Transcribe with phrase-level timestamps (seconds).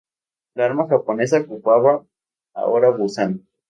[0.55, 2.03] La armada japonesa ocupaba
[2.55, 3.47] ahora Busan.